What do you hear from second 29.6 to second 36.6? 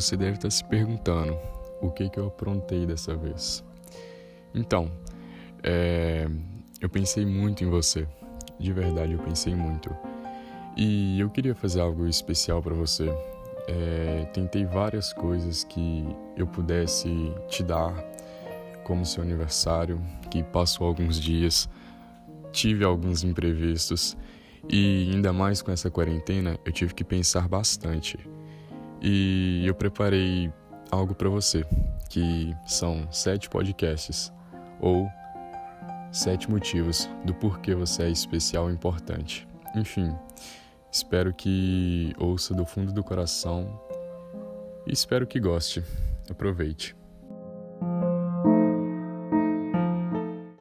eu preparei algo para você, que são sete podcasts ou sete